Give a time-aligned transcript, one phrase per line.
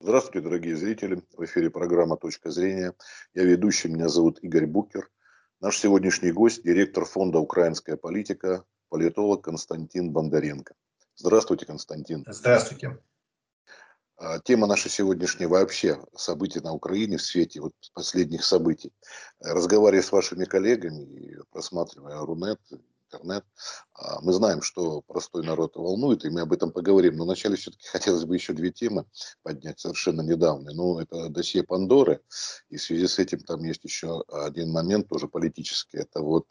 [0.00, 1.24] Здравствуйте, дорогие зрители.
[1.36, 2.94] В эфире программа «Точка зрения».
[3.34, 5.10] Я ведущий, меня зовут Игорь Букер.
[5.60, 10.74] Наш сегодняшний гость– директор фонда «Украинская политика», политолог Константин Бондаренко.
[11.16, 12.24] Здравствуйте, Константин.
[12.28, 12.96] Здравствуйте.
[14.18, 18.92] А, тема нашей сегодняшней вообще события на Украине в свете вот последних событий.
[19.40, 22.60] Разговаривая с вашими коллегами, просматривая Рунет,
[23.08, 23.44] интернет.
[23.94, 27.16] А, мы знаем, что простой народ волнует, и мы об этом поговорим.
[27.16, 29.06] Но вначале все-таки хотелось бы еще две темы
[29.42, 30.72] поднять совершенно недавно.
[30.72, 32.20] Ну, это досье Пандоры,
[32.68, 35.98] и в связи с этим там есть еще один момент тоже политический.
[35.98, 36.46] Это вот,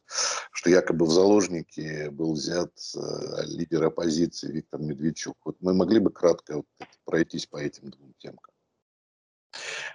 [0.51, 5.37] что якобы в заложники был взят э, лидер оппозиции Виктор Медведчук.
[5.45, 6.65] Вот мы могли бы кратко вот
[7.05, 8.39] пройтись по этим двум темам.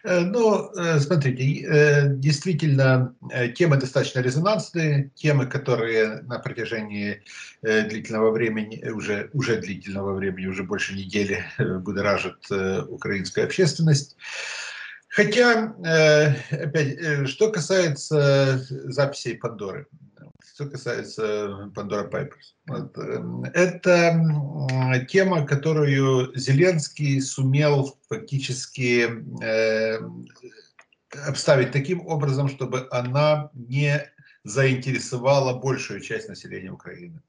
[0.05, 3.15] Э, ну, э, смотрите, э, действительно,
[3.57, 7.23] темы достаточно резонансные, темы, которые на протяжении
[7.63, 12.39] длительного времени, уже, уже длительного времени, уже больше недели будоражат
[12.89, 14.17] украинскую общественность.
[15.09, 15.75] Хотя,
[16.51, 19.87] опять, что касается записей Пандоры,
[20.55, 22.55] что касается Pandora Papers.
[22.67, 22.97] Вот.
[22.99, 29.09] Эм, это тема, которую Зеленский сумел фактически
[29.43, 29.99] э,
[31.27, 34.11] обставить таким образом, чтобы она не
[34.45, 37.21] заинтересовала большую часть населения Украины.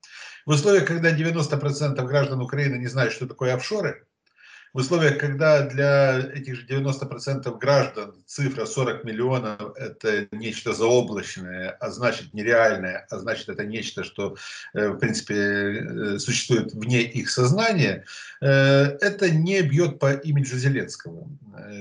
[0.45, 4.06] В условиях, когда 90% граждан Украины не знают, что такое офшоры,
[4.73, 11.91] в условиях, когда для этих же 90% граждан цифра 40 миллионов– это нечто заоблачное, а
[11.91, 14.35] значит нереальное, а значит это нечто, что,
[14.73, 18.05] э, в принципе, э, существует вне их сознания,
[18.41, 21.29] э, это не бьет по имиджу Зеленского,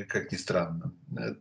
[0.08, 0.92] как ни странно.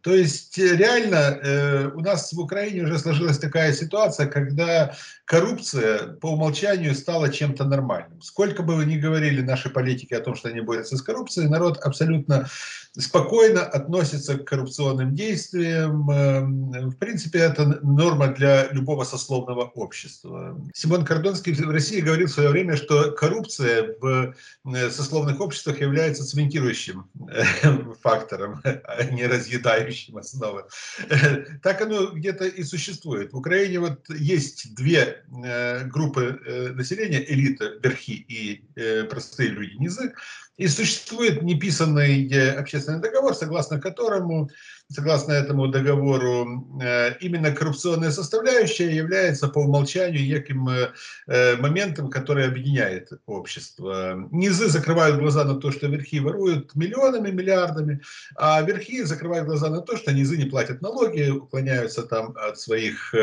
[0.02, 6.94] То есть реально у нас в Украине уже сложилась такая ситуация, когда коррупция по умолчанию
[6.94, 8.22] стала чем-то нормальным.
[8.22, 11.78] Сколько бы вы ни говорили наши политики о том, что они борются с коррупцией, народ
[11.80, 12.50] абсолютно
[12.98, 16.10] спокойно относится к коррупционным действиям.
[16.10, 20.60] Эм, в принципе, это норма для любого сословного общества.
[20.74, 24.34] Симон Кордонский в России говорил в свое время, что коррупция в
[24.66, 27.44] э, сословных обществах является цементирующим э,
[28.02, 30.66] фактором, а не разъедающим основы.
[31.64, 33.34] Так оно где-то и существует.
[33.34, 36.40] В Украине вот есть две э, группы
[36.76, 38.64] населения, элита, верхи и
[39.10, 40.14] простые люди, низы,
[40.62, 44.52] и существует неписанный общественный договор, согласно которому
[44.94, 50.92] согласно этому договору, э, именно коррупционная составляющая является по умолчанию неким э,
[51.28, 54.28] э, моментом, который объединяет общество.
[54.32, 58.02] Низы закрывают глаза на то, что верхи воруют миллионами, миллиардами,
[58.36, 63.14] а верхи закрывают глаза на то, что низы не платят налоги, уклоняются там от своих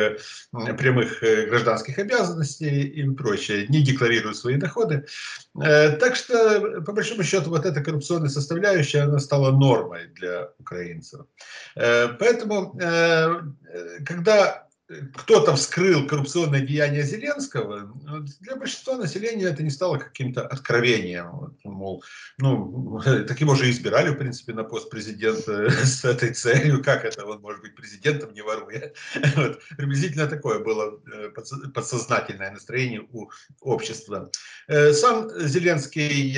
[0.78, 5.06] прямых гражданских обязанностей и прочее, не декларируют свои доходы.
[5.54, 11.26] Так что, по большому счету, вот эта коррупционная составляющая, она стала нормой для украинцев.
[11.76, 13.40] Э, поэтому, э,
[14.04, 14.68] когда
[15.14, 17.92] кто-то вскрыл коррупционное деяние Зеленского,
[18.40, 21.54] для большинства населения это не стало каким-то откровением.
[21.64, 22.02] Мол,
[22.38, 22.98] ну,
[23.28, 26.82] так его же избирали, в принципе, на пост президента с этой целью.
[26.82, 28.92] Как это он может быть президентом, не воруя?
[29.36, 31.30] Вот, приблизительно такое было э,
[31.74, 33.30] подсознательное настроение у
[33.60, 34.30] общества.
[34.68, 36.32] Сам Зеленский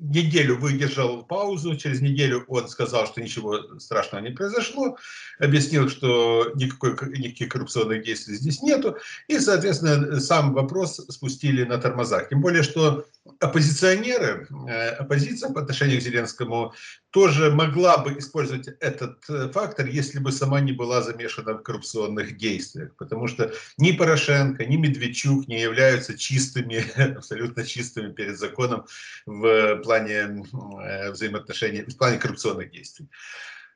[0.00, 4.96] неделю выдержал паузу, через неделю он сказал, что ничего страшного не произошло,
[5.38, 8.96] объяснил, что никакой, никаких коррупционных действий здесь нету,
[9.28, 12.30] и, соответственно, сам вопрос спустили на тормозах.
[12.30, 13.04] Тем более, что
[13.38, 16.72] оппозиционеры, э, оппозиция по отношению к Зеленскому
[17.10, 22.36] тоже могла бы использовать этот э, фактор, если бы сама не была замешана в коррупционных
[22.36, 22.94] действиях.
[22.96, 26.84] Потому что ни Порошенко, ни Медведчук не являются чистыми,
[27.16, 28.86] абсолютно чистыми перед законом
[29.26, 30.46] в плане
[30.82, 33.08] э, взаимоотношений, в плане коррупционных действий.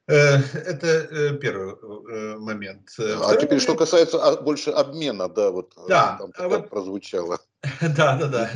[0.07, 2.91] Это первый момент.
[2.99, 3.63] А Второй теперь, момент...
[3.63, 7.41] что касается а, больше обмена, да, вот да, там а вот, прозвучало.
[7.97, 8.51] Да, да, да.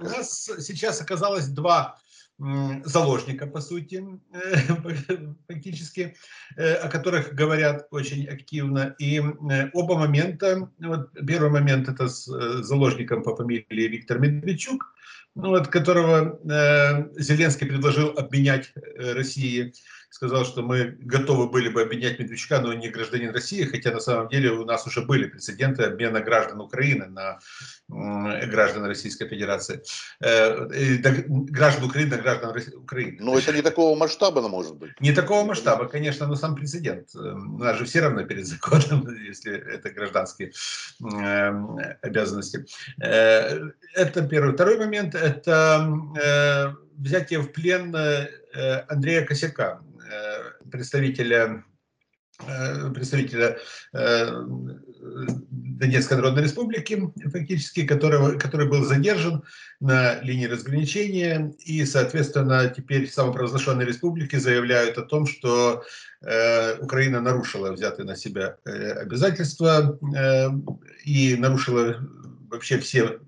[0.00, 1.98] У нас сейчас оказалось два
[2.84, 4.02] заложника, по сути,
[5.48, 6.16] фактически,
[6.56, 8.94] э, о которых говорят очень активно.
[8.98, 14.94] И э, оба момента, вот первый момент это с э, заложником по фамилии Виктор Медведчук,
[15.34, 16.40] ну, вот, которого
[17.16, 19.72] Зеленский предложил обменять России
[20.10, 24.28] сказал, что мы готовы были бы обменять Медведчука, но не гражданин России, хотя на самом
[24.28, 27.38] деле у нас уже были прецеденты обмена граждан Украины на
[27.88, 29.82] граждан Российской Федерации.
[30.20, 30.66] Э,
[31.28, 33.18] граждан Украины на граждан Украины.
[33.20, 35.00] Но это не такого масштаба, может быть.
[35.00, 37.14] Не такого масштаба, конечно, но сам прецедент.
[37.14, 40.52] Э, у нас же все равно перед законом, если это гражданские
[41.02, 41.52] э,
[42.02, 42.66] обязанности.
[42.98, 44.54] Это первый.
[44.54, 47.94] Второй момент– это взятие в плен
[48.88, 49.80] Андрея Косяка,
[50.70, 51.64] представителя
[52.94, 53.58] представителя
[55.80, 59.42] Донецкой Народной Республики, фактически, которого, который был задержан
[59.80, 65.82] на линии разграничения, и, соответственно, теперь самопровозглашенные республики заявляют о том, что
[66.22, 70.48] э, Украина нарушила взятые на себя э, обязательства э,
[71.04, 71.96] и нарушила
[72.50, 73.20] вообще все,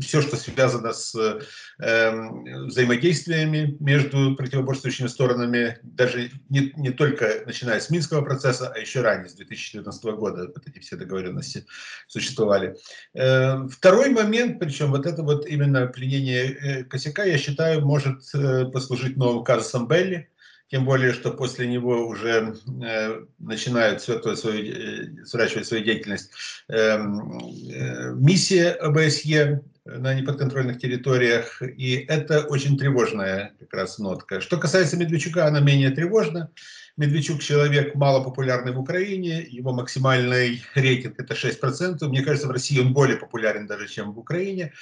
[0.00, 2.28] все, что связано с э,
[2.66, 9.28] взаимодействиями между противоборствующими сторонами, даже не, не только начиная с Минского процесса, а еще ранее,
[9.28, 11.66] с 2014 года, вот эти все договоренности
[12.06, 12.76] существовали.
[13.14, 18.66] Э, второй момент, причем вот это вот именно пленение э, косяка, я считаю, может э,
[18.66, 20.28] послужить новым казусом Белли,
[20.72, 26.30] тем более, что после него уже э, начинают то свою, э, сворачивать свою деятельность
[26.68, 34.40] э, э, миссия ОБСЕ на неподконтрольных территориях, и это очень тревожная как раз нотка.
[34.40, 36.50] Что касается Медведчука, она менее тревожна.
[36.96, 42.06] Медведчук человек малопопулярный в Украине, его максимальный рейтинг это 6%.
[42.06, 44.72] Мне кажется, в России он более популярен даже, чем в Украине.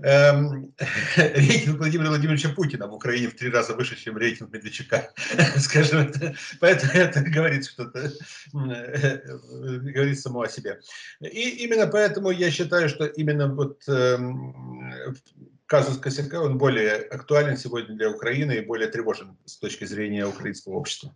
[0.00, 0.74] Эм,
[1.16, 5.10] рейтинг Владимира Владимировича Путина в Украине в три раза выше, чем рейтинг Медведчука.
[5.58, 8.12] Скажем, это, поэтому это говорит что-то,
[8.52, 9.18] э,
[9.94, 10.80] говорит само о себе.
[11.20, 15.16] И именно поэтому я считаю, что именно вот эм,
[15.66, 20.74] казус Косяка, он более актуален сегодня для Украины и более тревожен с точки зрения украинского
[20.74, 21.14] общества.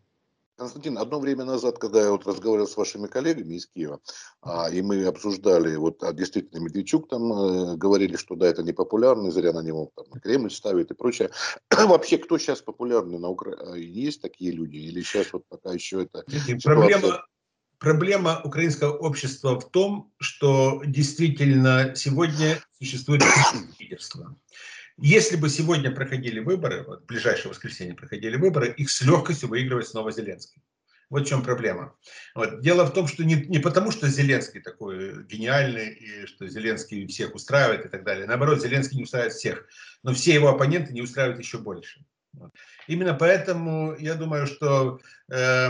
[0.58, 4.00] Константин, одно время назад, когда я вот разговаривал с вашими коллегами из Киева,
[4.42, 8.72] а, и мы обсуждали, вот а действительно Медведчук там э, говорили, что да, это не
[8.72, 11.30] популярно, зря на него там, Кремль ставит и прочее.
[11.70, 13.80] Вообще, кто сейчас популярный на Украине?
[13.80, 14.76] Есть такие люди?
[14.76, 16.24] Или сейчас вот пока еще это...
[16.64, 17.24] Проблема,
[17.78, 23.22] проблема украинского общества в том, что действительно сегодня существует
[23.78, 24.36] лидерство.
[25.00, 29.86] Если бы сегодня проходили выборы, вот в ближайшее воскресенье проходили выборы, их с легкостью выигрывает
[29.86, 30.60] снова Зеленский.
[31.08, 31.96] Вот в чем проблема.
[32.34, 32.60] Вот.
[32.60, 37.34] Дело в том, что не, не потому, что Зеленский такой гениальный, и что Зеленский всех
[37.34, 38.26] устраивает и так далее.
[38.26, 39.66] Наоборот, Зеленский не устраивает всех.
[40.02, 42.04] Но все его оппоненты не устраивают еще больше.
[42.86, 45.00] Именно поэтому я думаю, что
[45.30, 45.68] э,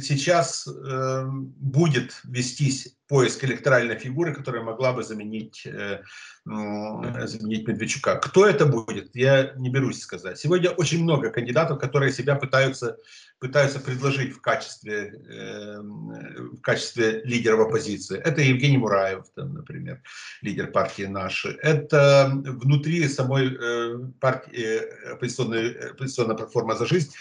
[0.00, 6.02] сейчас э, будет вестись поиск электоральной фигуры, которая могла бы заменить, э,
[6.44, 8.16] заменить Медведчука.
[8.16, 10.38] Кто это будет, я не берусь сказать.
[10.38, 12.96] Сегодня очень много кандидатов, которые себя пытаются,
[13.38, 18.18] пытаются предложить в качестве, э, в качестве лидеров оппозиции.
[18.18, 20.02] Это Евгений Мураев, там, например,
[20.40, 21.58] лидер партии «Наши».
[21.62, 27.12] Это внутри самой э, партии э, оппозиционной, оппозиционной платформы «За жизнь».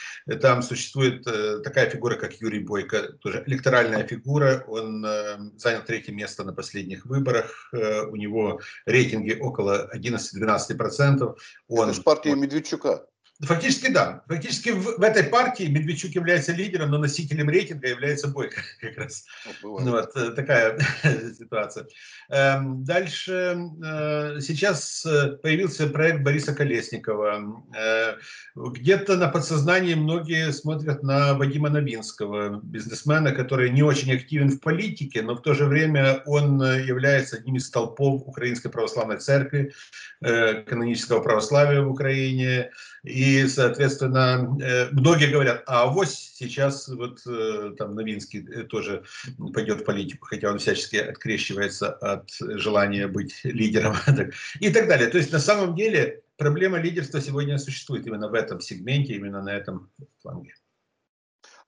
[0.41, 4.63] Там существует э, такая фигура, как Юрий Бойко, тоже электоральная фигура.
[4.67, 7.69] Он э, занял третье место на последних выборах.
[7.73, 11.35] Э, у него рейтинги около 11-12%.
[11.67, 13.05] Он, Это партия Медведчука.
[13.41, 14.23] Фактически да.
[14.29, 19.25] Фактически в, в этой партии Медведчук является лидером, но носителем рейтинга является Бойко как раз.
[19.61, 20.79] Ну, ну, вот э, такая
[21.37, 21.85] ситуация.
[22.29, 27.65] Эм, дальше э, сейчас э, появился проект Бориса Колесникова.
[28.55, 35.21] Где-то на подсознании многие смотрят на Вадима Новинского, бизнесмена, который не очень активен в политике,
[35.21, 39.73] но в то же время он является одним из столпов Украинской Православной Церкви,
[40.21, 42.71] канонического православия в Украине.
[43.03, 49.03] И, соответственно, э, многие говорят, а вот сейчас вот э, там Новинский э, тоже
[49.53, 53.95] пойдет в политику, хотя он всячески открещивается от желания быть лидером
[54.59, 55.09] и так далее.
[55.09, 59.53] То есть на самом деле проблема лидерства сегодня существует именно в этом сегменте, именно на
[59.53, 59.89] этом
[60.21, 60.55] фланге.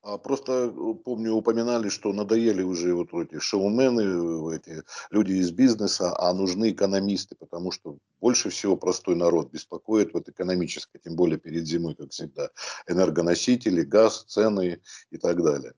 [0.03, 6.33] А просто помню, упоминали, что надоели уже вот эти шоумены, эти люди из бизнеса, а
[6.33, 11.95] нужны экономисты, потому что больше всего простой народ беспокоит вот экономически, тем более перед зимой,
[11.95, 12.49] как всегда,
[12.85, 14.81] энергоносители, газ, цены
[15.11, 15.71] и так далее.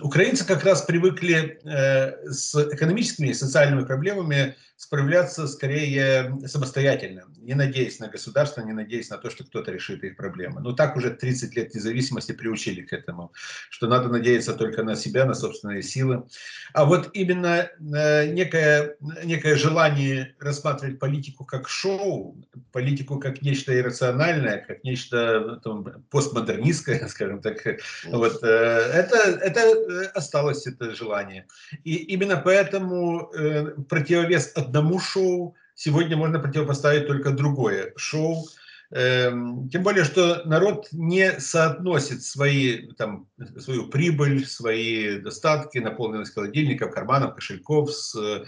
[0.00, 8.00] Украинцы как раз привыкли э, с экономическими и социальными проблемами справляться скорее самостоятельно, не надеясь
[8.00, 10.60] на государство, не надеясь на то, что кто-то решит их проблемы.
[10.60, 13.32] Но так уже 30 лет независимости приучили к этому,
[13.70, 16.24] что надо надеяться только на себя, на собственные силы.
[16.72, 22.36] А вот именно э, некое, некое желание рассматривать политику как шоу,
[22.72, 27.64] политику как нечто иррациональное, как нечто там, постмодернистское, скажем так,
[28.06, 29.60] вот, э, это, это
[29.92, 31.46] Э, осталось это желание.
[31.84, 33.30] И именно поэтому
[33.88, 38.46] противовес одному шоу сегодня можно противопоставить только другое шоу.
[38.90, 43.26] Эм, тем более, что народ не соотносит свои, там,
[43.58, 48.44] свою прибыль, свои достатки, наполненность холодильников, карманов, кошельков с э,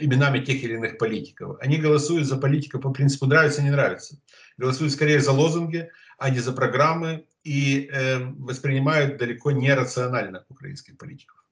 [0.00, 1.56] именами тех или иных политиков.
[1.60, 4.16] Они голосуют за политиков по принципу нравится, не нравится.
[4.56, 5.88] Голосуют скорее за лозунги,
[6.18, 11.44] а не за программы, и э, воспринимают далеко не рационально украинских политиков.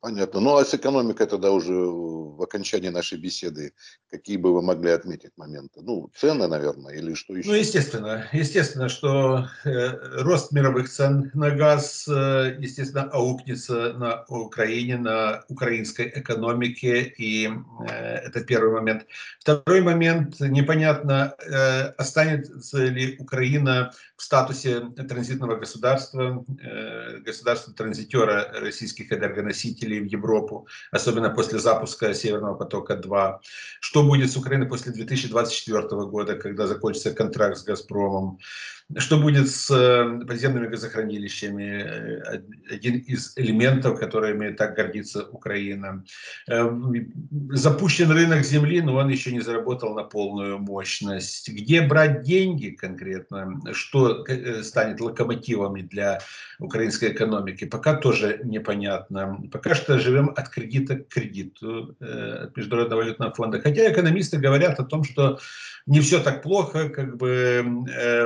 [0.00, 0.40] Понятно.
[0.40, 3.72] Ну а с экономикой тогда уже в окончании нашей беседы
[4.10, 5.80] какие бы вы могли отметить моменты?
[5.82, 7.48] Ну, цены, наверное, или что еще?
[7.48, 8.26] Ну, естественно.
[8.32, 16.12] Естественно, что э, рост мировых цен на газ, э, естественно, аукнется на Украине, на украинской
[16.14, 19.06] экономике, и э, это первый момент.
[19.40, 30.00] Второй момент, непонятно, э, останется ли Украина в статусе транзитного государства, э, государства-транзитера российских энергоносителей
[30.00, 33.38] в Европу, особенно после запуска Северного потока-2.
[33.80, 38.40] Что будет с Украиной после 2024 года, когда закончится контракт с «Газпромом»?
[38.96, 41.62] Что будет с э, подземными газохранилищами?
[41.62, 42.40] Э,
[42.70, 46.04] один из элементов, которыми так гордится Украина.
[46.48, 46.70] Э,
[47.50, 51.50] запущен рынок земли, но он еще не заработал на полную мощность.
[51.50, 53.60] Где брать деньги конкретно?
[53.72, 54.24] Что
[54.62, 56.20] станет локомотивами для
[56.58, 57.66] украинской экономики?
[57.66, 59.38] Пока тоже непонятно.
[59.52, 63.60] Пока что живем от кредита к кредиту от Международного валютного фонда.
[63.60, 65.38] Хотя экономисты говорят о том, что
[65.84, 67.62] не все так плохо, как бы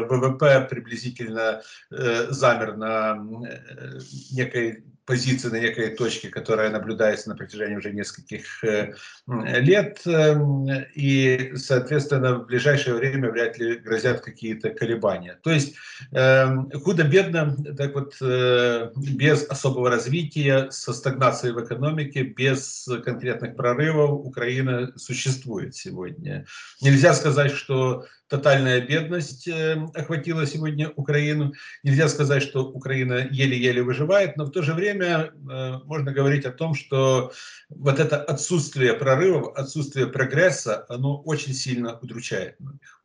[0.08, 3.98] ВВП приблизительно э, замер на э,
[4.32, 8.94] некой позиции, на некой точке, которая наблюдается на протяжении уже нескольких э,
[9.26, 10.00] лет.
[10.06, 15.38] Эм, и, соответственно, в ближайшее время вряд ли грозят какие-то колебания.
[15.42, 15.74] То есть
[16.12, 24.24] эм, худо-бедно, так вот, э, без особого развития, со стагнацией в экономике, без конкретных прорывов
[24.24, 26.46] Украина существует сегодня.
[26.80, 31.52] Нельзя сказать, что тотальная бедность э, охватила сегодня Украину.
[31.82, 36.50] Нельзя сказать, что Украина еле-еле выживает, но в то же время э, можно говорить о
[36.50, 37.32] том, что
[37.68, 43.01] вот это отсутствие прорывов, отсутствие прогресса, оно очень сильно удручает многих.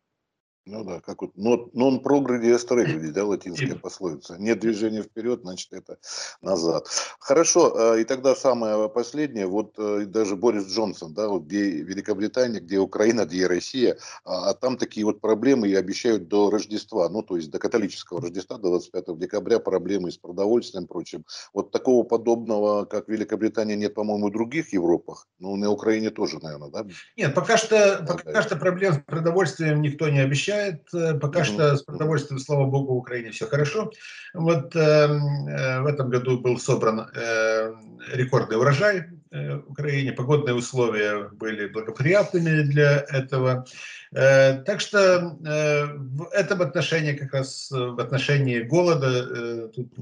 [0.68, 4.36] Ну да, как вот non progredi est regredi, да, латинская пословица.
[4.38, 5.98] Нет движения вперед, значит это
[6.42, 6.88] назад.
[7.20, 12.60] Хорошо, э, и тогда самое последнее, вот э, даже Борис Джонсон, да, вот где Великобритания,
[12.60, 17.22] где Украина, где Россия, а, а там такие вот проблемы и обещают до Рождества, ну
[17.22, 21.26] то есть до католического Рождества, до 25 декабря проблемы с продовольствием и прочим.
[21.54, 26.70] Вот такого подобного, как Великобритания, нет, по-моему, в других Европах, ну на Украине тоже, наверное,
[26.70, 26.86] да?
[27.16, 28.42] Нет, пока что, пока да.
[28.42, 30.94] что проблем с продовольствием никто не обещает отвечает.
[30.94, 33.92] Э, пока что с продовольствием, слава богу, в Украине все хорошо.
[34.34, 37.74] Вот э, э, в этом году был собран э,
[38.14, 40.12] рекордный урожай э, в Украине.
[40.14, 43.66] Погодные условия были благоприятными для этого.
[44.14, 49.94] Э, так что э, в этом отношении, как раз в отношении голода, э, тут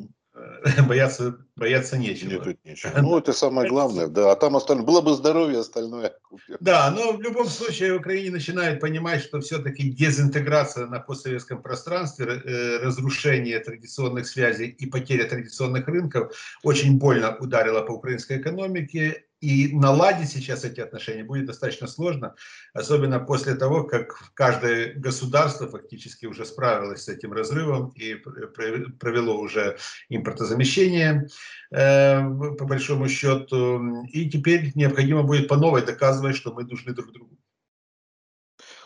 [0.87, 2.29] бояться, бояться нечего.
[2.29, 2.91] Нет, тут нечего.
[3.01, 4.31] Ну, это самое главное, да.
[4.31, 6.57] А там остальное, было бы здоровье, остальное купим.
[6.59, 12.25] Да, но в любом случае в Украине начинает понимать, что все-таки дезинтеграция на постсоветском пространстве,
[12.25, 16.33] э, разрушение традиционных связей и потеря традиционных рынков
[16.63, 22.35] очень больно ударила по украинской экономике и наладить сейчас эти отношения будет достаточно сложно,
[22.73, 29.77] особенно после того, как каждое государство фактически уже справилось с этим разрывом и провело уже
[30.09, 31.27] импортозамещение,
[31.71, 32.21] э,
[32.57, 34.03] по большому счету.
[34.05, 37.37] И теперь необходимо будет по новой доказывать, что мы нужны друг другу.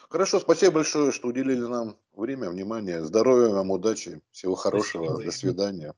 [0.09, 3.05] Хорошо, спасибо большое, что уделили нам время, внимание.
[3.05, 5.23] Здоровья вам, удачи, всего хорошего, спасибо.
[5.23, 5.93] до свидания.